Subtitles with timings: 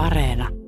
[0.00, 0.59] Areena.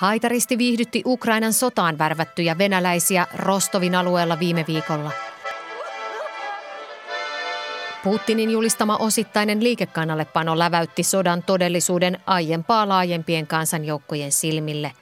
[0.00, 5.10] Haitaristi viihdytti Ukrainan sotaan värvättyjä venäläisiä Rostovin alueella viime viikolla.
[8.04, 14.92] Putinin julistama osittainen liikekannallepano läväytti sodan todellisuuden aiempaa laajempien kansanjoukkojen silmille.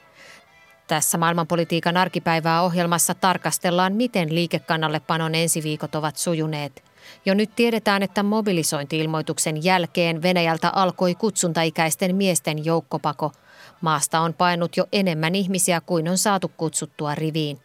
[0.86, 6.84] Tässä maailmanpolitiikan arkipäivää ohjelmassa tarkastellaan, miten liikekannallepanon ensiviikot ovat sujuneet.
[7.26, 13.32] Jo nyt tiedetään, että mobilisointiilmoituksen jälkeen Venäjältä alkoi kutsuntaikäisten miesten joukkopako–
[13.80, 17.58] Maasta on painut jo enemmän ihmisiä kuin on saatu kutsuttua riviin.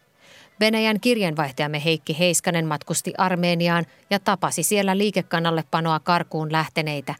[0.60, 7.14] Venäjän kirjanvaihtajamme Heikki Heiskanen matkusti Armeeniaan ja tapasi siellä liikekannallepanoa karkuun lähteneitä.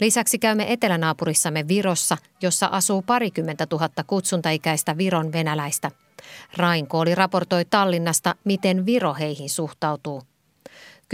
[0.00, 5.90] Lisäksi käymme etelänaapurissamme Virossa, jossa asuu parikymmentä tuhatta kutsuntaikäistä Viron venäläistä.
[6.56, 10.22] Rain Kooli raportoi Tallinnasta, miten Viro heihin suhtautuu.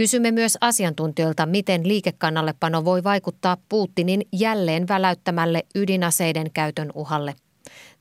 [0.01, 7.35] Kysymme myös asiantuntijoilta, miten liikekannallepano voi vaikuttaa Putinin jälleen väläyttämälle ydinaseiden käytön uhalle.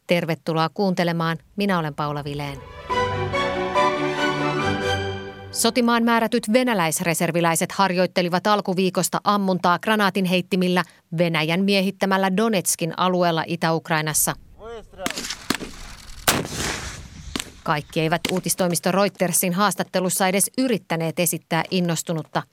[0.07, 1.39] Tervetuloa kuuntelemaan.
[1.57, 2.59] Minä olen Paula Vileen.
[5.51, 10.85] Sotimaan määrätyt venäläisreserviläiset harjoittelivat alkuviikosta ammuntaa granaatin heittimillä
[11.19, 14.35] Venäjän miehittämällä Donetskin alueella Itä-Ukrainassa.
[17.64, 22.44] Kaikki eivät uutistoimisto Reutersin haastattelussa edes yrittäneet esittää innostunutta.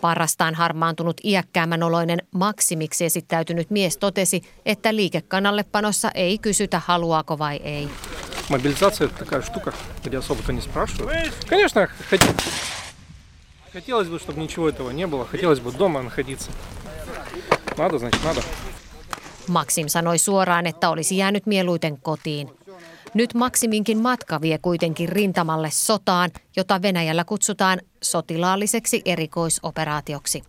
[0.00, 7.88] Parastaan harmaantunut iäkkäämän oloinen Maksimiksi esittäytynyt mies totesi, että liikekannallepanossa ei kysytä haluaako vai ei.
[8.48, 9.72] Мобилизация это такая штука,
[10.04, 11.32] где особо-то не спрашивают.
[11.48, 11.88] Конечно,
[13.72, 15.24] хотелось бы, чтобы ничего этого не было.
[15.24, 16.50] Хотелось бы дома находиться.
[17.78, 18.42] Надо, значит, надо.
[19.48, 22.50] Maksim sanoi suoraan, että olisi jäänyt mieluiten kotiin.
[23.17, 30.43] Nyt Maksiminkin matka vie kuitenkin rintamalle sotaan, jota Venäjällä kutsutaan sotilaalliseksi erikoisoperaatioksi.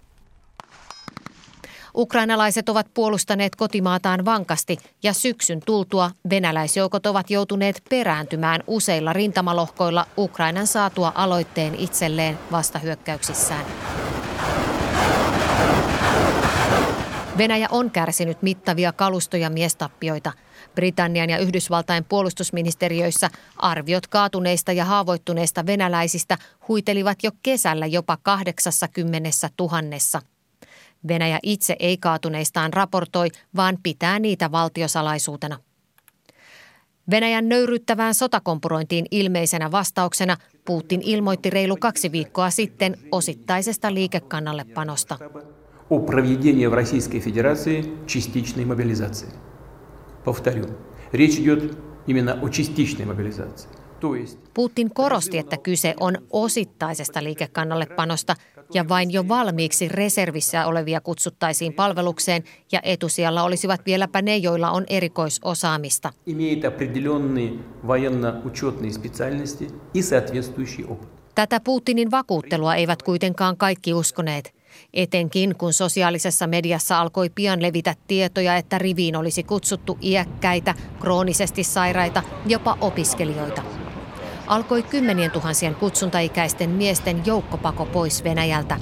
[1.95, 10.67] Ukrainalaiset ovat puolustaneet kotimaataan vankasti ja syksyn tultua venäläisjoukot ovat joutuneet perääntymään useilla rintamalohkoilla Ukrainan
[10.67, 13.65] saatua aloitteen itselleen vastahyökkäyksissään.
[17.39, 20.33] Venäjä on kärsinyt mittavia kalusto- ja miestappioita.
[20.78, 26.38] Britannian ja Yhdysvaltain puolustusministeriöissä arviot kaatuneista ja haavoittuneista venäläisistä
[26.68, 30.22] huitelivat jo kesällä jopa 80 tuhannessa.
[31.08, 35.60] Venäjä itse ei kaatuneistaan raportoi, vaan pitää niitä valtiosalaisuutena.
[37.10, 45.18] Venäjän nöyryttävään sotakompurointiin ilmeisenä vastauksena Putin ilmoitti reilu kaksi viikkoa sitten osittaisesta liikekannallepanosta
[45.90, 49.28] о проведении в Российской Федерации частичной мобилизации.
[50.28, 50.66] Повторю,
[51.14, 51.78] речь идет
[52.08, 53.70] именно о частичной мобилизации.
[54.54, 58.36] Putin korosti, että kyse on osittaisesta liikekannallepanosta
[58.74, 64.84] ja vain jo valmiiksi reservissä olevia kutsuttaisiin palvelukseen ja etusijalla olisivat vieläpä ne, joilla on
[64.90, 66.14] erikoisosaamista.
[71.36, 74.57] Tätä Putinin vakuuttelua eivät kuitenkaan kaikki uskoneet.
[74.95, 82.23] Etenkin kun sosiaalisessa mediassa alkoi pian levitä tietoja, että riviin olisi kutsuttu iäkkäitä, kroonisesti sairaita,
[82.47, 83.63] jopa opiskelijoita.
[84.47, 88.81] Alkoi kymmenien tuhansien kutsuntaikäisten miesten joukkopako pois Venäjältä.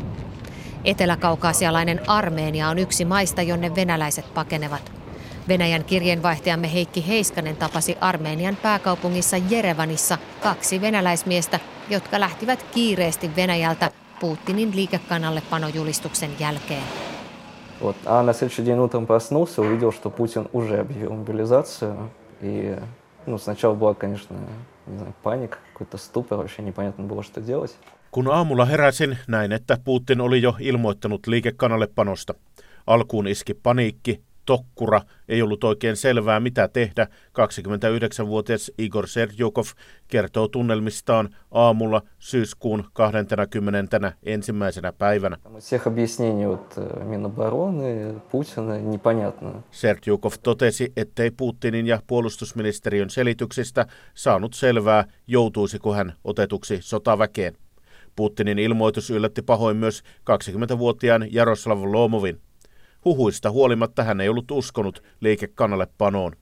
[0.84, 4.92] Eteläkaukaasialainen Armeenia on yksi maista, jonne venäläiset pakenevat.
[5.48, 14.75] Venäjän kirjeenvaihtajamme Heikki Heiskanen tapasi Armenian pääkaupungissa Jerevanissa kaksi venäläismiestä, jotka lähtivät kiireesti Venäjältä Putinin
[14.75, 16.83] liikekannallepanojulistuksen jälkeen.
[17.81, 17.95] Вот.
[18.05, 22.09] А на следующий день утром проснулся, увидел, что Путин уже объявил мобилизацию.
[22.41, 22.75] И
[23.25, 24.35] ну, сначала была, конечно,
[24.87, 27.75] не знаю, паника, какой-то ступор, вообще непонятно было, что делать.
[28.11, 32.33] Kun aamulla heräsin, näin, että Putin oli jo ilmoittanut liikekannallepanosta.
[32.87, 37.06] Alkuun iski paniikki, tokkura, ei ollut oikein selvää mitä tehdä.
[37.06, 39.64] 29-vuotias Igor Serjukov
[40.08, 44.12] kertoo tunnelmistaan aamulla syyskuun 20.
[44.22, 45.36] ensimmäisenä päivänä.
[49.70, 57.56] Serjukov totesi, ettei Putinin ja puolustusministeriön selityksistä saanut selvää, joutuisiko hän otetuksi sotaväkeen.
[58.16, 62.40] Putinin ilmoitus yllätti pahoin myös 20-vuotiaan Jaroslav Lomovin.
[63.05, 66.35] Huhuista huolimatta hän ei ollut uskonut liikekannallepanoon.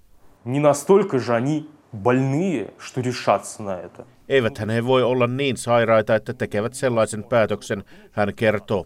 [0.45, 1.69] Не настолько же они
[2.03, 4.05] больные, что решатся на это.
[4.29, 8.85] Eiväthän he voi olla niin sairaita, että tekevät sellaisen päätöksen, hän kertoo.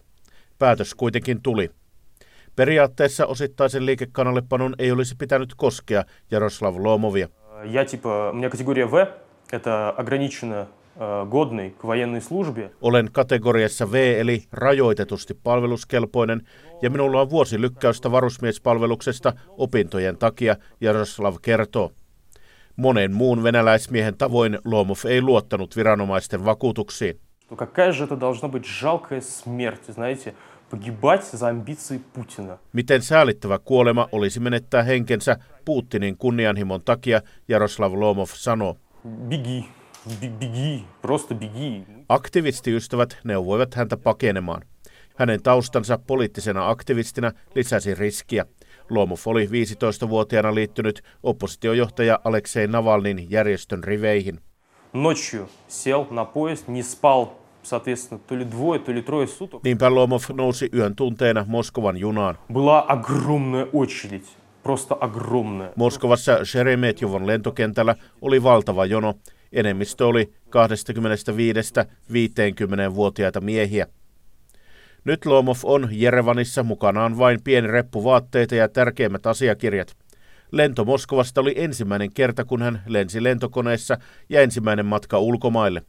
[0.60, 1.70] Päätös kuitenkin tuli.
[2.56, 7.28] Periaatteessa osittaisen liikekannallepanon ei olisi pitänyt koskea Jaroslav Lomovia.
[7.66, 9.08] Я типа, у меня категория В,
[9.52, 10.68] это ограниченно
[12.83, 16.43] olen kategoriassa V eli rajoitetusti palveluskelpoinen
[16.83, 21.93] ja minulla on vuosi lykkäystä varusmiespalveluksesta opintojen takia, Jaroslav kertoo.
[22.77, 27.21] Monen muun venäläismiehen tavoin Lomov ei luottanut viranomaisten vakuutuksiin.
[32.73, 38.77] Miten säälittävä kuolema olisi menettää henkensä Putinin kunnianhimon takia, Jaroslav Lomov sanoo.
[39.29, 39.78] Bigi.
[40.40, 41.84] беги, просто беги.
[42.10, 44.62] Aktivistiystävät neuvoivat häntä pakenemaan.
[45.16, 48.46] Hänen taustansa poliittisena aktivistina lisäsi riskiä.
[48.90, 54.40] Lomov oli 15-vuotiaana liittynyt oppositiojohtaja Aleksei Navalnin järjestön riveihin.
[54.94, 57.26] Ночью сел на поезд, не спал,
[57.64, 59.64] соответственно, то ли двое, то ли трое суток.
[59.64, 62.38] Niinpä Lomov nousi yön tunteena Moskovan junaan.
[62.54, 64.26] Была огромная очередь,
[64.64, 65.72] просто огромная.
[65.76, 69.14] Moskovassa Sheremetjovon lentokentällä oli valtava jono.
[69.53, 73.87] Enemmistö oli 25-50-vuotiaita miehiä.
[75.05, 79.97] Nyt Lomov on Jerevanissa mukanaan vain pieni reppu vaatteita ja tärkeimmät asiakirjat.
[80.53, 83.99] Lento Moskovasta oli ensimmäinen kerta, kun hän lensi lentokoneessa
[84.29, 85.83] ja ensimmäinen matka ulkomaille.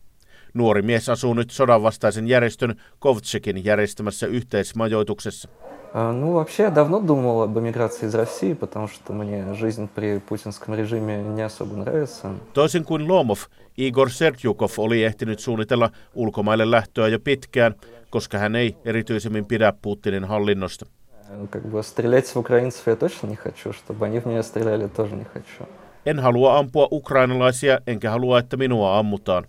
[0.53, 5.49] Nuori mies asuu nyt sodanvastaisen järjestön Kovtsekin järjestämässä yhteismajoituksessa.
[5.94, 10.18] А, Ну, вообще, я давно думал об эмиграции из России, потому что мне жизнь при
[10.18, 12.30] путинском режиме не особо нравится.
[12.52, 13.38] Toisin kuin Lomov,
[13.78, 17.74] Igor Sertjukov oli ehtinyt suunnitella ulkomaille lähtöä jo pitkään,
[18.10, 20.86] koska hän ei erityisemmin pidä Putinin hallinnosta.
[21.30, 24.88] Э, Как бы стрелять в украинцев я точно не хочу, чтобы они в меня стреляли
[24.88, 25.64] тоже не хочу.
[26.06, 29.44] En halua ampua ukrainalaisia, enkä halua, että minua ammutaan.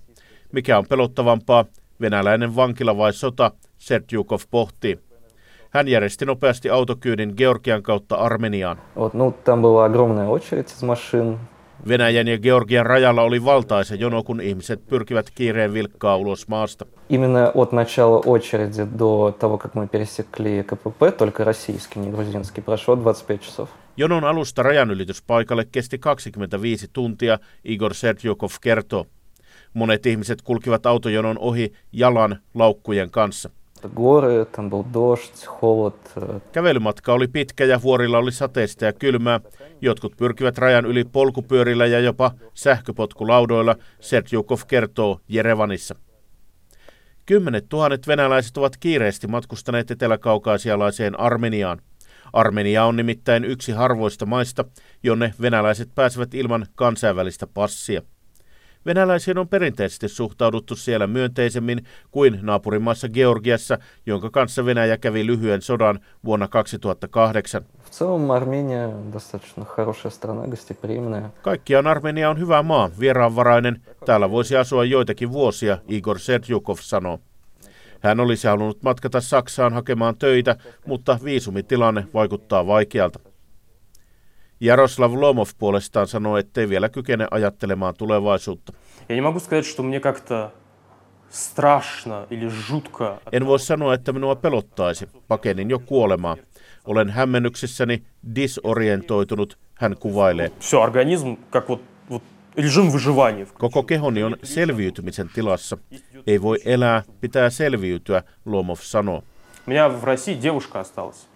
[0.52, 1.66] Mikä on pelottavampaa,
[2.02, 5.00] venäläinen vankila vai sota, Sertjukov pohtii.
[5.70, 8.78] Hän järjesti nopeasti autokyydin Georgian kautta Armeniaan.
[8.96, 11.40] Вот, ну, там была огромная очередь из машин.
[11.88, 16.86] Venäjän ja Georgian rajalla oli valtaisa jono, kun ihmiset pyrkivät kiireen vilkkaa ulos maasta.
[17.10, 22.96] Именно от начала очереди до того, как мы пересекли КПП, только российский, не грузинский, прошло
[22.96, 23.70] 25 часов.
[23.98, 29.06] Jonon alusta rajanylityspaikalle kesti 25 tuntia, Igor Sertjukov kertoo.
[29.74, 33.50] Monet ihmiset kulkivat autojonon ohi jalan laukkujen kanssa.
[33.96, 35.96] Горы, там был дождь, холод.
[36.16, 39.40] э, Kävelymatka oli pitkä ja vuorilla oli sateista ja kylmää.
[39.82, 45.96] Jotkut pyrkivät rajan yli polkupyörillä ja jopa sähköpotkulaudoilla, Sertjukov kertoo Jerevanissa.
[47.26, 51.82] Kymmenet tuhannet venäläiset ovat kiireesti matkustaneet eteläkaukaasialaiseen Armeniaan.
[52.34, 54.66] Armenia on nimittäin yksi harvoista maista,
[55.04, 58.02] jonne venäläiset pääsevät ilman kansainvälistä passia.
[58.87, 66.01] Venäläisiin on perinteisesti suhtauduttu siellä myönteisemmin kuin naapurimaassa Georgiassa, jonka kanssa Venäjä kävi lyhyen sodan
[66.25, 67.63] vuonna 2008.
[71.43, 73.81] Kaikkiaan Armenia on hyvä maa, vieraanvarainen.
[74.07, 77.19] Täällä voisi asua joitakin vuosia, Igor Sertjukov sanoo.
[78.01, 80.57] Hän olisi halunnut matkata Saksaan hakemaan töitä,
[80.87, 83.30] mutta viisumitilanne vaikuttaa vaikealta.
[84.60, 88.74] Jaroslav Lomov puolestaan sanoo, ettei vielä kykene ajattelemaan tulevaisuutta.
[89.10, 90.52] Я не могу сказать, что мне как-то
[91.30, 93.20] страшно или жутко.
[93.32, 95.10] En voi sanoa, että minua pelottaisi.
[95.28, 96.38] Pakenin jo kuolemaa.
[96.86, 98.04] Olen hämmennyksissäni
[98.36, 100.52] disorientoitunut, hän kuvailee.
[100.60, 102.24] Все, организм как вот, вот
[102.58, 103.48] режим выживания.
[103.58, 105.78] Koko kehoni on selviytymisen tilassa.
[106.28, 109.24] Ei voi elää, pitää selviytyä, Lomov sanoo.
[109.68, 111.28] У меня в России девушка осталась.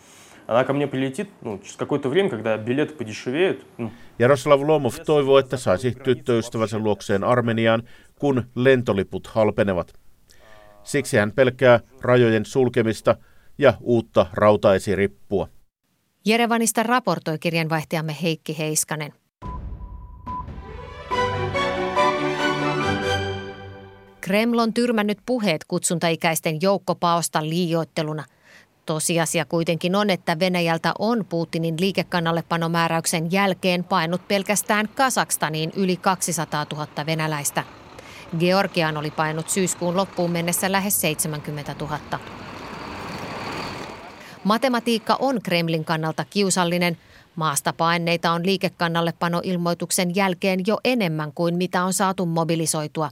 [0.48, 3.66] Она ко мне прилетит ну, через какое-то время, когда билеты подешевеют.
[3.78, 7.84] Ну, Jaroslav Lomov toivoo, että saisi tyttöystävänsä luokseen Armeniaan,
[8.20, 9.94] kun lentoliput halpenevat.
[10.84, 13.16] Siksi hän pelkää rajojen sulkemista
[13.58, 15.48] ja uutta rautaesirippua.
[16.26, 19.14] Jerevanista raportoi kirjanvaihtajamme Heikki Heiskanen.
[24.22, 28.24] Kreml on tyrmännyt puheet kutsuntaikäisten joukkopaosta liioitteluna.
[28.87, 37.07] Tosiasia kuitenkin on, että Venäjältä on Putinin liikekannallepanomääräyksen jälkeen painut pelkästään Kasakstaniin yli 200 000
[37.07, 37.65] venäläistä.
[38.39, 41.99] Georgiaan oli painut syyskuun loppuun mennessä lähes 70 000.
[44.45, 46.99] Matematiikka on Kremlin kannalta kiusallinen.
[47.37, 53.11] Maasta paineita on liikekannallepanoilmoituksen jälkeen jo enemmän kuin mitä on saatu mobilisoitua.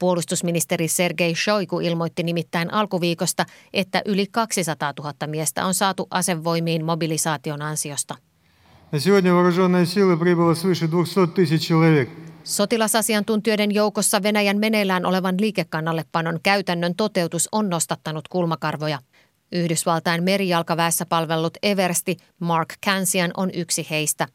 [0.00, 7.62] Puolustusministeri Sergei Shoigu ilmoitti nimittäin alkuviikosta, että yli 200 000 miestä on saatu asevoimiin mobilisaation
[7.62, 8.16] ansiosta.
[12.44, 18.98] Sotilasasiantuntijoiden joukossa Venäjän meneillään olevan liikekannallepanon käytännön toteutus on nostattanut kulmakarvoja.
[19.52, 24.28] Yhdysvaltain merijalkaväessä palvellut Eversti Mark Kansian on yksi heistä.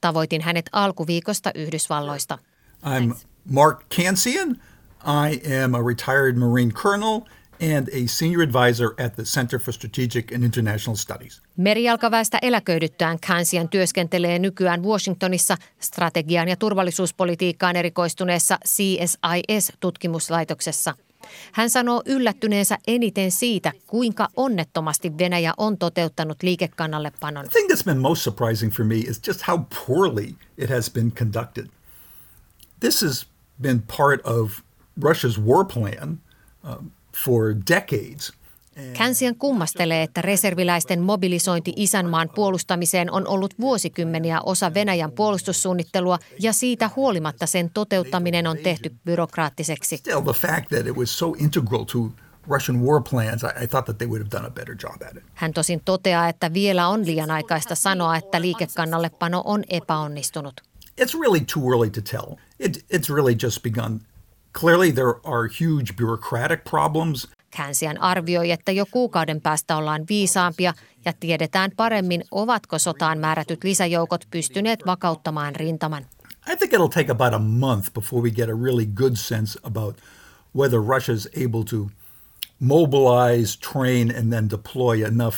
[0.00, 2.38] Tavoitin hänet alkuviikosta Yhdysvalloista.
[2.84, 3.14] I'm
[3.50, 4.56] Mark Kansian.
[5.04, 7.20] I am a retired Marine colonel–
[7.60, 11.42] and a senior advisor at the Center for Strategic and International Studies.
[11.56, 20.94] Merijalkaväestä eläköidyttyään Kansian työskentelee nykyään Washingtonissa strategiaan ja turvallisuuspolitiikkaan erikoistuneessa CSIS-tutkimuslaitoksessa.
[21.52, 27.44] Hän sanoo yllättyneensä eniten siitä, kuinka onnettomasti Venäjä on toteuttanut liikekannallepanon.
[27.44, 31.12] The thing that's been most surprising for me is just how poorly it has been
[31.12, 31.66] conducted.
[32.80, 33.26] This has
[33.62, 34.52] been part of
[35.02, 36.20] Russia's war plan
[36.64, 36.90] um,
[37.24, 38.32] for decades.
[38.92, 46.90] Känsian kummastelee, että reserviläisten mobilisointi isänmaan puolustamiseen on ollut vuosikymmeniä osa Venäjän puolustussuunnittelua ja siitä
[46.96, 49.96] huolimatta sen toteuttaminen on tehty byrokraattiseksi.
[49.96, 52.10] Still the fact that it was so integral to
[52.50, 55.22] Russian war plans, I, thought that they would have done a better job at it.
[55.34, 60.60] Hän tosin toteaa, että vielä on liian aikaista sanoa, että liikekannallepano on epäonnistunut.
[61.00, 62.36] It's really too early to tell.
[62.58, 64.00] It, it's really just begun
[64.60, 67.28] Clearly there are huge bureaucratic problems.
[67.50, 70.74] Känsian arvioi, että jo kuukauden päästä ollaan viisaampia
[71.04, 76.06] ja tiedetään paremmin, ovatko sotaan määrätyt lisäjoukot pystyneet vakauttamaan rintaman.
[76.52, 79.96] I think it'll take about a month before we get a really good sense about
[80.56, 81.90] whether Russia is able to
[82.60, 85.36] mobilize, train, and then deploy enough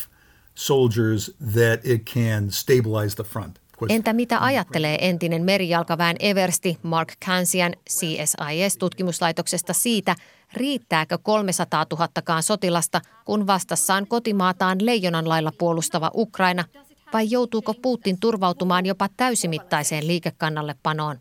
[0.55, 3.59] soldiers that it can stabilize the front.
[3.89, 10.15] Entä mitä ajattelee entinen merijalkaväen Eversti Mark Kansian CSIS-tutkimuslaitoksesta siitä,
[10.53, 16.65] riittääkö 300 000 sotilasta, kun vastassaan kotimaataan leijonan lailla puolustava Ukraina,
[17.13, 21.19] vai joutuuko Putin turvautumaan jopa täysimittaiseen liikekannallepanoon?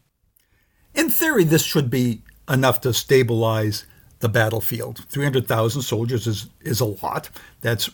[0.95, 2.17] In theory this should be
[2.53, 3.85] enough to stabilize
[4.19, 4.95] the battlefield.
[5.09, 7.31] 300,000 soldiers is, is a lot.
[7.61, 7.91] That's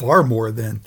[0.00, 0.80] far more than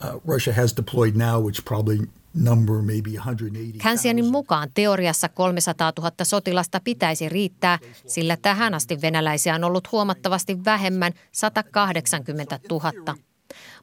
[0.00, 1.98] uh, Russia has deployed now, which probably
[2.44, 3.82] number maybe 180.
[3.82, 10.64] Kansianin mukaan teoriassa 300 000 sotilasta pitäisi riittää, sillä tähän asti venäläisiä on ollut huomattavasti
[10.64, 13.16] vähemmän 180 000.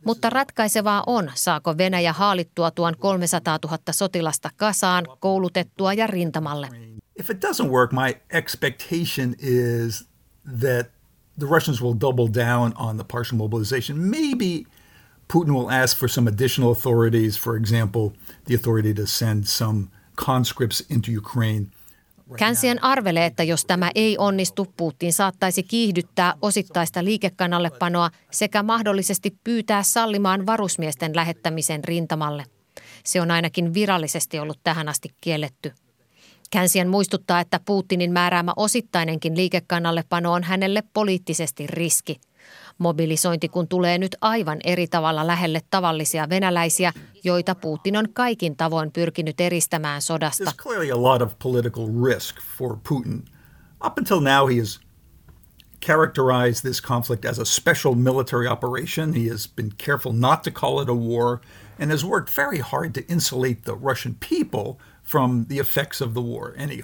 [0.05, 6.69] Mutta ratkaisevaa on, saako Venäjä haalittua tuon 300 000 sotilasta kasaan, koulutettua ja rintamalle.
[7.19, 10.07] If it doesn't work, my expectation is
[10.59, 10.87] that
[11.39, 13.99] the Russians will double down on the partial mobilization.
[13.99, 14.69] Maybe
[15.33, 18.11] Putin will ask for some additional authorities, for example,
[18.45, 21.67] the authority to send some conscripts into Ukraine.
[22.37, 29.83] Känsian arvelee, että jos tämä ei onnistu, Putin saattaisi kiihdyttää osittaista liikekannallepanoa sekä mahdollisesti pyytää
[29.83, 32.45] sallimaan varusmiesten lähettämisen rintamalle.
[33.03, 35.71] Se on ainakin virallisesti ollut tähän asti kielletty.
[36.51, 42.15] Känsian muistuttaa, että Putinin määräämä osittainenkin liikekannallepano on hänelle poliittisesti riski–
[42.77, 48.91] Mobilisointi kun tulee nyt aivan eri tavalla lähelle tavallisia venäläisiä, joita Putin on kaikin tavoin
[48.91, 50.51] pyrkinyt eristämään sodasta.
[53.85, 53.95] Up
[55.85, 59.13] characterized this conflict as a special military operation.
[59.13, 61.41] He has been careful not to call it a war
[61.79, 66.21] and has worked very hard to insulate the Russian people from the effects of the
[66.21, 66.55] war.
[66.57, 66.81] Any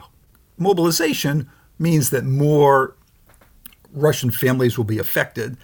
[0.57, 2.95] mobilization means that more
[3.93, 5.57] Russian families will be affected.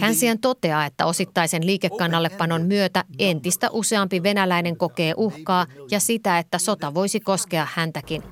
[0.00, 6.94] Känsian toteaa, että osittaisen liikekannallepanon myötä entistä useampi venäläinen kokee uhkaa ja sitä, että sota
[6.94, 8.22] voisi koskea häntäkin.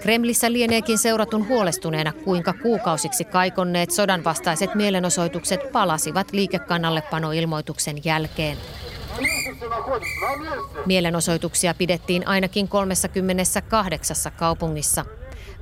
[0.00, 8.56] Kremlissä lieneekin seuratun huolestuneena, kuinka kuukausiksi kaikonneet sodanvastaiset mielenosoitukset palasivat liikekannallepanoilmoituksen jälkeen.
[10.86, 15.04] Mielenosoituksia pidettiin ainakin 38 kaupungissa–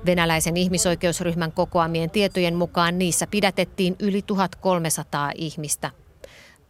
[0.06, 5.90] Venäläisen ihmisoikeusryhmän kokoamien tietojen mukaan niissä pidätettiin yli 1300 ihmistä.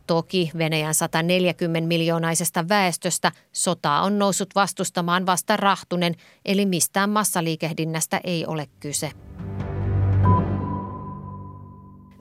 [0.06, 6.14] Toki Venäjän 140 miljoonaisesta väestöstä sotaa on noussut vastustamaan vasta rahtunen,
[6.44, 9.10] eli mistään massaliikehdinnästä ei ole kyse.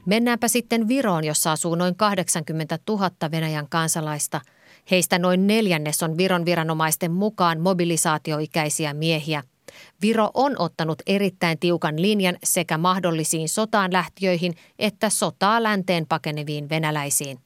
[0.06, 4.42] Mennäänpä sitten Viroon, jossa asuu noin 80 000 Venäjän kansalaista.
[4.92, 9.44] Heistä noin neljännes on Viron viranomaisten mukaan mobilisaatioikäisiä miehiä–
[10.02, 17.40] Viro on ottanut erittäin tiukan linjan sekä mahdollisiin sotaan lähtiöihin että sotaa länteen pakeneviin venäläisiin.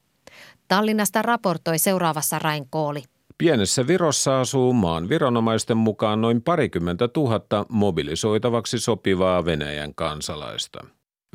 [0.68, 3.04] Tallinnasta raportoi seuraavassa Rain Kooli.
[3.38, 10.80] Pienessä Virossa asuu maan viranomaisten mukaan noin parikymmentä tuhatta mobilisoitavaksi sopivaa Venäjän kansalaista.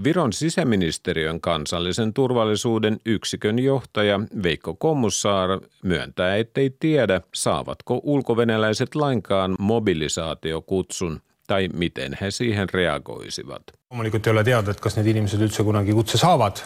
[0.03, 11.21] Viron sisäministeriön kansallisen turvallisuuden yksikön johtaja Veikko Kommussaar myöntää, ettei tiedä, saavatko ulkovenäläiset lainkaan mobilisaatiokutsun
[11.47, 13.63] tai miten he siihen reagoisivat.
[13.91, 16.57] loomulikult ei ole teada, et kas need inimesed üldse kunagi kutse saavad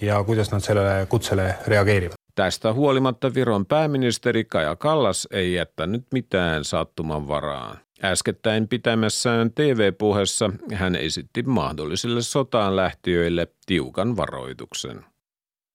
[0.00, 2.25] ja kuidas nad sellele kutsele reageerivad.
[2.36, 7.78] Tästä huolimatta Viron pääministeri Kaja Kallas ei jättänyt mitään sattuman varaan.
[8.04, 15.04] Äskettäin pitämässään TV-puheessa hän esitti mahdollisille sotaan lähtiöille tiukan varoituksen.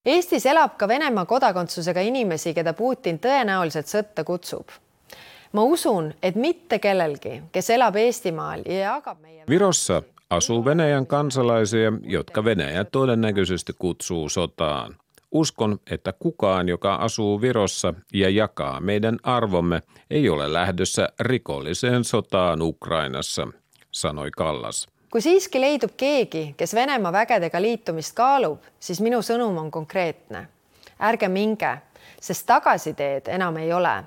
[0.06, 4.68] Eestis elab ka Venemaa kodakondsusega inimesi, keda Putin tõenäoliselt sõtta kutsub.
[5.52, 9.44] ma usun, et mitte kellelgi, kes elab Eestimaal ja jagab meie...
[9.48, 14.96] Virossa asuu Venäjän kansalaisia, jotka Venäjä todennäköisesti kutsuu sotaan.
[15.32, 22.62] Uskon, että kukaan, joka asuu Virossa ja jakaa meidän arvomme, ei ole lähdössä rikolliseen sotaan
[22.62, 23.48] Ukrainassa,
[23.90, 24.88] sanoi Kallas.
[25.10, 30.48] kui siiski leidub keegi, kes Venemaa vägedega liitumist kaalub, siis minu sõnum on konkreetne.
[31.00, 31.78] ärge minge,
[32.20, 34.04] sest tagasiteed enam ei ole.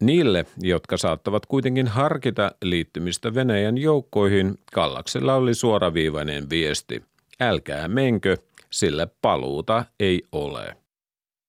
[0.00, 7.02] Niille, jotka saattavat kuitenkin harkita liittymistä Venäjän joukkoihin, Kallaksella oli suoraviivainen viesti.
[7.40, 8.36] Älkää menkö,
[8.74, 10.76] sillä paluuta ei ole.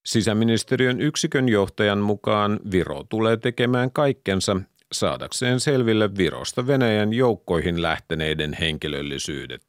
[0.06, 4.58] Sisäministeriön yksikön johtajan mukaan Viro tulee tekemään kaikkensa
[4.92, 9.62] saadakseen selville Virosta Venäjän joukkoihin lähteneiden henkilöllisyydet.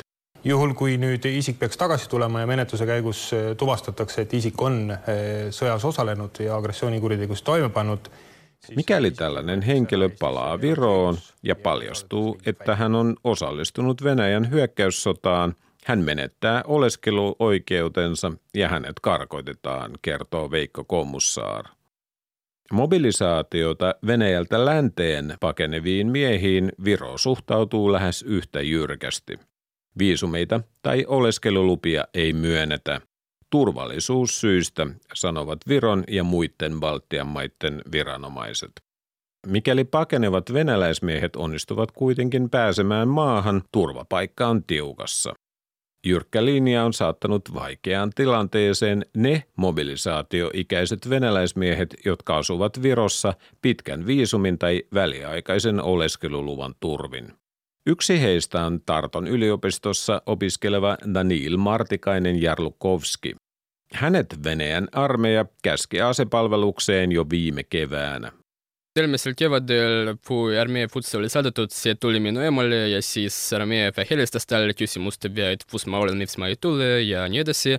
[0.45, 4.91] juhul, kui nüüd isik peaks tagasi tulema ja menetluse käigus äh, tuvastatakse, et isik on
[4.91, 5.01] äh,
[5.51, 8.11] sõjas osalenud ja agressioonikuritegus toime pannud,
[8.77, 15.55] Mikäli tällainen henkilö palaa Viroon ja paljastuu, että hän on osallistunut Venäjän hyökkäyssotaan,
[15.87, 21.65] hän menettää oleskeluoikeutensa ja hänet karkoitetaan, kertoo Veikko Kommussaar.
[22.73, 29.39] Mobilisaatiota Venäjältä länteen pakeneviin miehiin Viro suhtautuu lähes yhtä jyrkästi.
[29.99, 33.01] Viisumeita tai oleskelulupia ei myönnetä.
[33.51, 38.73] Turvallisuussyistä, sanovat Viron ja muiden Baltian maiden viranomaiset.
[39.47, 45.35] Mikäli pakenevat venäläismiehet onnistuvat kuitenkin pääsemään maahan, turvapaikka on tiukassa.
[46.07, 54.83] Jyrkkä linja on saattanut vaikeaan tilanteeseen ne mobilisaatioikäiset venäläismiehet, jotka asuvat Virossa pitkän viisumin tai
[54.95, 57.33] väliaikaisen oleskeluluvan turvin.
[57.87, 63.37] Yksi heistä on Tarton yliopistossa opiskeleva Daniil Martikainen Jarlukovski.
[63.93, 68.33] Hänet Venäjän armeija käski asepalvelukseen jo viime keväänä.
[70.61, 75.59] Armee Putsi oli saadetud, see tuli minu emale ja siis armee helistas talle küsimuste peale,
[75.59, 77.77] et kus ma olen, miks ma ei tule ja nii edasi.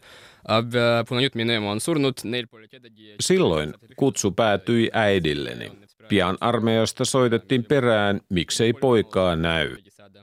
[0.48, 3.16] Aga kuna nyt minu ema on surnud, neil pole kedagi...
[3.20, 5.72] Silloin kutsu päätyi äidilleni.
[6.08, 9.76] Pian armeijasta soitettiin perään, miksei poikaa näy.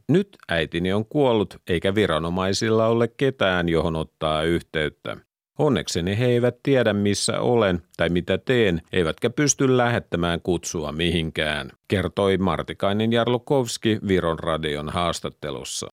[0.09, 5.17] Nyt äitini on kuollut, eikä viranomaisilla ole ketään, johon ottaa yhteyttä.
[5.59, 12.39] Onnekseni he eivät tiedä, missä olen tai mitä teen, eivätkä pysty lähettämään kutsua mihinkään, kertoi
[12.39, 15.87] Martikainen Jarlukovski Viron radion haastattelussa.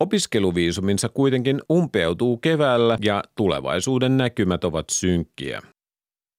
[0.00, 5.62] Opiskeluviisuminsa kuitenkin umpeutuu keväällä ja tulevaisuuden näkymät ovat synkkiä.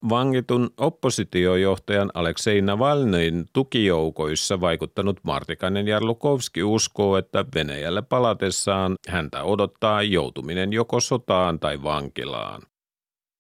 [0.10, 10.74] Vangitun oppositiojohtajan Aleksei Navalnyin tukijoukoissa vaikuttanut Martikainen Jarlukovski uskoo, että Venäjälle palatessaan häntä odottaa joutuminen
[10.74, 12.62] joko sotaan tai vankilaan.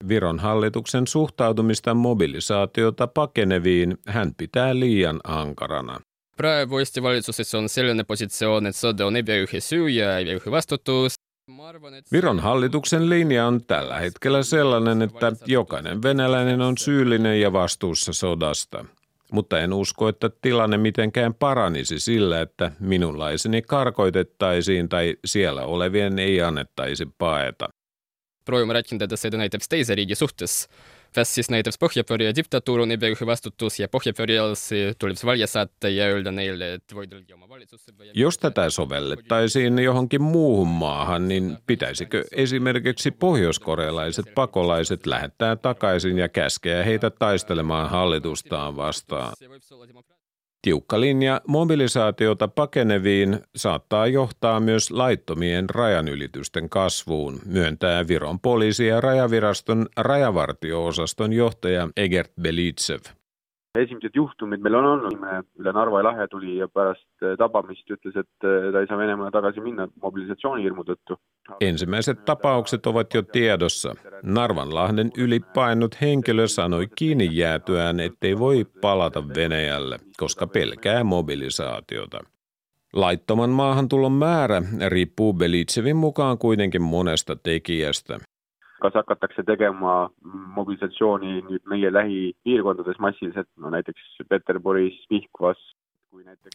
[0.08, 5.99] Viron hallituksen suhtautumista mobilisaatiota pakeneviin hän pitää liian ankarana.
[7.01, 11.13] valitsuses on selline positsioon, et sõda on igaühe süü ja igaühe vastutus.
[12.12, 18.86] Viron hallituksen linja on tällä hetkellä sellainen, että jokainen venäläinen on syyllinen ja vastuussa sodasta.
[19.31, 26.41] Mutta en usko, että tilanne mitenkään paranisi sillä, että minunlaiseni karkoitettaisiin tai siellä olevien ei
[26.41, 27.69] annettaisi paeta.
[29.01, 30.69] et see näiteks teise riigi suhtes.
[31.15, 33.88] Kas siis näiteks Põhja-Korea diktatuur on igaühe vastutus ja
[35.47, 37.93] saata ja öelda neile, et võidelge oma valitsusse.
[38.13, 46.84] Jos tätä sovellettaisiin johonkin muuhun maahan, niin pitäisikö esimerkiksi pohjoiskorealaiset pakolaiset lähettää takaisin ja käskeä
[46.84, 49.34] heitä taistelemaan hallitustaan vastaan?
[50.65, 59.86] Tiukka linja mobilisaatiota pakeneviin saattaa johtaa myös laittomien rajanylitysten kasvuun, myöntää Viron poliisi- ja rajaviraston
[59.97, 62.99] rajavartio-osaston johtaja Egert Belitsev.
[63.80, 65.13] esimesed juhtumid meil on olnud,
[65.60, 69.88] üle Narva lahe tuli ja pärast tabamist ütles, et ta ei saa Venemaale tagasi minna
[70.01, 71.17] mobilisatsioonihirmu tõttu.
[71.62, 73.95] Ensimmäiset tapaukset ovat jo tiedossa.
[74.23, 82.19] Narvanlahden yli painut henkilö sanoi kiinni jäätyään, ettei voi palata Venäjälle, koska pelkää mobilisaatiota.
[82.93, 88.19] Laittoman maahantulon määrä riippuu Belitsevin mukaan kuitenkin monesta tekijästä.
[88.81, 90.10] kas hakatakse tegema
[90.55, 95.58] mobilisatsiooni nüüd meie lähipiirkondades massiliselt, no näiteks Peterburis, Pihkvas,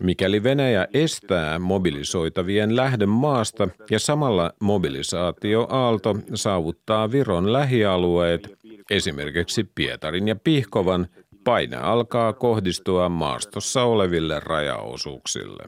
[0.02, 8.48] Mikäli Venäjä estää mobilisoitavien lähden maasta ja samalla mobilisaatioaalto saavuttaa Viron lähialueet,
[8.90, 11.06] esimerkiksi Pietarin ja Pihkovan,
[11.44, 15.64] paine alkaa kohdistua maastossa oleville rajaosuuksille.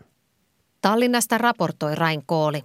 [0.81, 2.64] Tallinnasta raportoi Rain Kooli.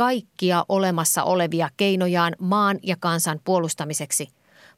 [0.00, 4.28] kaikkia olemassa olevia keinojaan maan ja kansan puolustamiseksi.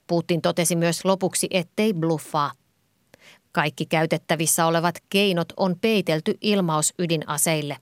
[0.06, 2.52] Putin totesi myös lopuksi, ettei bluffaa.
[3.52, 7.76] Kaikki käytettävissä olevat keinot on peitelty ilmaus ydinaseille.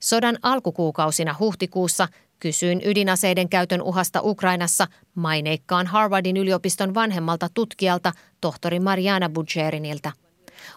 [0.00, 2.08] Sodan alkukuukausina huhtikuussa
[2.40, 10.12] kysyin ydinaseiden käytön uhasta Ukrainassa maineikkaan Harvardin yliopiston vanhemmalta tutkijalta tohtori Mariana Budgerinilta–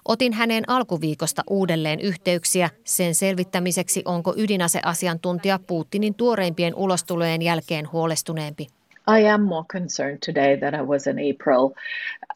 [0.05, 8.67] Otin hänen alkuviikosta uudelleen yhteyksiä sen selvittämiseksi, onko ydinaseasiantuntija Putinin tuoreimpien ulostulojen jälkeen huolestuneempi.
[9.07, 11.71] I am more concerned today than I was in April.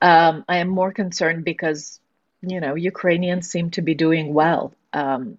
[0.02, 2.01] Um, I am more concerned because,
[2.50, 4.70] you know, Ukrainians seem to be doing well.
[4.96, 5.38] Um,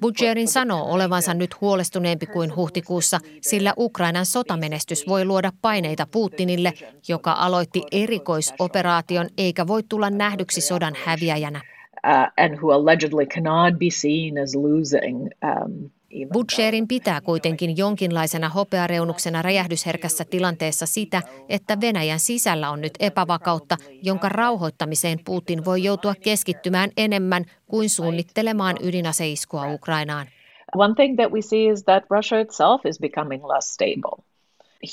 [0.00, 6.72] Budjerin sanoo olevansa nyt huolestuneempi kuin huhtikuussa, sillä Ukrainan sotamenestys voi luoda paineita Putinille,
[7.08, 11.60] joka aloitti erikoisoperaation eikä voi tulla nähdyksi sodan häviäjänä.
[12.06, 15.90] Uh, and who allegedly cannot be seen as losing um,
[16.32, 24.28] Butcherin pitää kuitenkin jonkinlaisena hopeareunuksena räjähdysherkässä tilanteessa sitä, että Venäjän sisällä on nyt epävakautta, jonka
[24.28, 30.26] rauhoittamiseen Putin voi joutua keskittymään enemmän kuin suunnittelemaan ydinaseiskua Ukrainaan.
[30.76, 34.24] One thing that we see is that Russia itself is becoming less stable.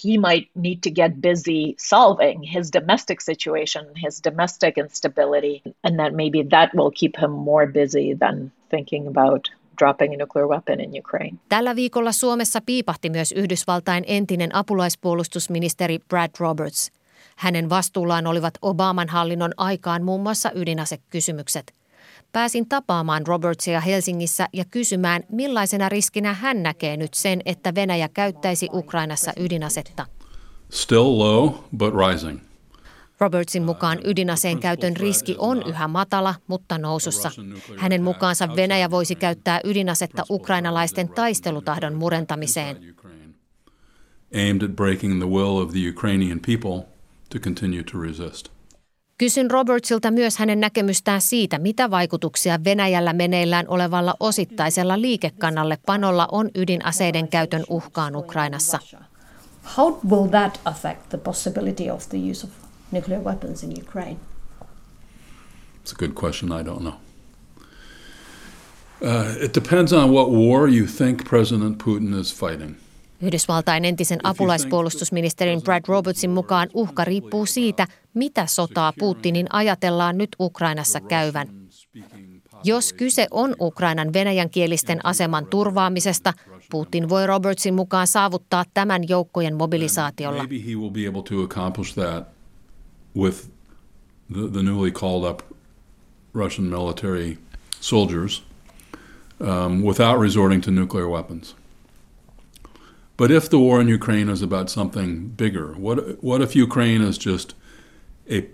[0.06, 6.14] He might need to get busy solving his domestic situation, his domestic instability, and that
[6.14, 9.50] maybe that will keep him more busy than thinking about
[9.82, 11.38] dropping a nuclear weapon in Ukraine.
[11.50, 16.91] Tällä viikolla Suomessa piipahti myös Yhdysvaltain entinen apulaispuolustusministeri Brad Roberts.
[17.36, 21.74] Hänen vastuullaan olivat Obaman hallinnon aikaan muun muassa ydinasekysymykset.
[22.32, 28.67] Pääsin tapaamaan Robertsia Helsingissä ja kysymään, millaisena riskinä hän näkee nyt sen, että Venäjä käyttäisi
[28.74, 30.06] Ukrainassa ydinasetta.
[30.70, 32.39] Still low, but rising.
[33.22, 37.32] Robertsin mukaan ydinaseen käytön riski on yhä matala, mutta nousussa.
[37.78, 42.78] Hänen mukaansa Venäjä voisi käyttää ydinasetta ukrainalaisten taistelutahdon murentamiseen.
[44.36, 46.88] Aimed at breaking the will of the Ukrainian people
[47.30, 48.50] to continue to resist.
[49.18, 56.50] Kysyn Robertsilta myös hänen näkemystään siitä, mitä vaikutuksia Venäjällä meneillään olevalla osittaisella liikekannalle panolla on
[56.56, 58.80] ydinaseiden käytön uhkaan Ukrainassa.
[59.78, 64.18] How will that affect the possibility of the use of nuclear weapons in Ukraine?
[65.84, 66.52] It's a good question.
[66.52, 66.94] I don't know.
[69.02, 72.76] Uh, it depends on what war you think President Putin is fighting.
[73.22, 81.02] Yhdysvaltain entisen apulaispuolustusministerin Brad Robertsin mukaan uhka riippuu siitä, mitä sotaa Putinin ajatellaan nyt Ukrainassa
[81.02, 81.48] käyvän.
[82.64, 86.34] Jos kyse on Ukrainan venäjänkielisten aseman turvaamisesta,
[86.72, 90.46] Putin voi Robertsin mukaan saavuttaa tämän joukkojen mobilisaatiolla.
[93.13, 93.50] With
[94.30, 95.43] the, the newly called up
[96.34, 97.38] Russian military
[97.80, 98.41] soldiers
[99.39, 101.56] um, without resorting to nuclear weapons.
[103.17, 107.17] But if the war in Ukraine is about something bigger, what, what if Ukraine is
[107.17, 107.54] just
[108.30, 108.47] a,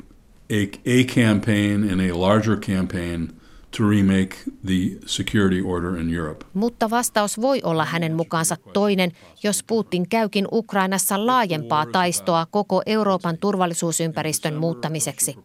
[0.50, 3.37] a, a campaign in a larger campaign
[3.78, 4.36] to remake
[4.66, 6.46] the security order in Europe.
[6.54, 9.12] Mutta vastaus voi olla hänen mukaansa toinen,
[9.44, 15.36] jos Putin käykin Ukrainassa laajempaa taistoa koko Euroopan turvallisuusympäristön muuttamiseksi.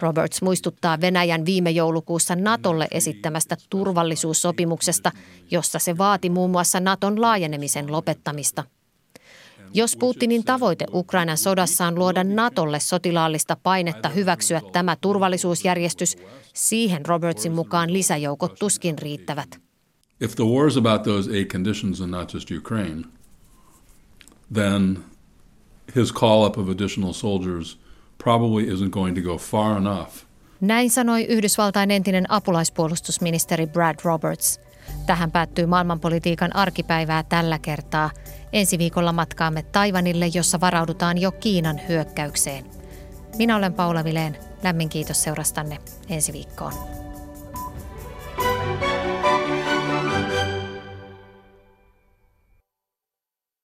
[0.00, 5.12] Roberts muistuttaa Venäjän viime joulukuussa Natolle esittämästä turvallisuussopimuksesta,
[5.50, 8.64] jossa se vaati muun muassa Naton laajenemisen lopettamista–
[9.74, 16.16] jos Putinin tavoite Ukrainan sodassa on luoda Natolle sotilaallista painetta hyväksyä tämä turvallisuusjärjestys,
[16.54, 19.60] siihen Robertsin mukaan lisäjoukot tuskin riittävät.
[20.20, 23.02] If the war is about those eight conditions and not just Ukraine,
[24.54, 24.98] then
[25.96, 27.78] his call up of additional soldiers
[28.24, 30.10] probably isn't going to go far enough.
[30.60, 34.60] Näin sanoi Yhdysvaltain entinen apulaispuolustusministeri Brad Roberts–
[35.06, 38.10] Tähän päättyy maailmanpolitiikan arkipäivää tällä kertaa.
[38.52, 42.64] Ensi viikolla matkaamme Taivanille, jossa varaudutaan jo Kiinan hyökkäykseen.
[43.38, 44.36] Minä olen Paula Vileen.
[44.62, 45.78] Lämmin kiitos seurastanne
[46.08, 46.72] ensi viikkoon.